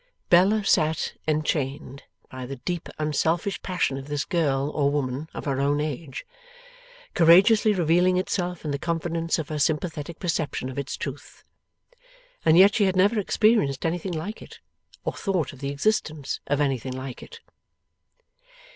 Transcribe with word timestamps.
Bella 0.31 0.63
sat 0.65 1.13
enchained 1.27 2.01
by 2.31 2.47
the 2.47 2.55
deep, 2.55 2.89
unselfish 2.97 3.61
passion 3.61 3.99
of 3.99 4.07
this 4.07 4.25
girl 4.25 4.71
or 4.71 4.89
woman 4.89 5.27
of 5.31 5.45
her 5.45 5.61
own 5.61 5.79
age, 5.79 6.25
courageously 7.13 7.73
revealing 7.73 8.17
itself 8.17 8.65
in 8.65 8.71
the 8.71 8.79
confidence 8.79 9.37
of 9.37 9.49
her 9.49 9.59
sympathetic 9.59 10.17
perception 10.17 10.69
of 10.69 10.79
its 10.79 10.97
truth. 10.97 11.43
And 12.43 12.57
yet 12.57 12.73
she 12.73 12.85
had 12.85 12.95
never 12.95 13.19
experienced 13.19 13.85
anything 13.85 14.13
like 14.13 14.41
it, 14.41 14.59
or 15.05 15.13
thought 15.13 15.53
of 15.53 15.59
the 15.59 15.69
existence 15.69 16.39
of 16.47 16.59
anything 16.59 16.93
like 16.93 17.21
it. 17.21 17.39